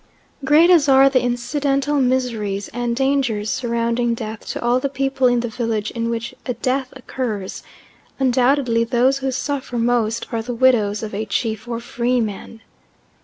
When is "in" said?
5.27-5.41, 5.91-6.09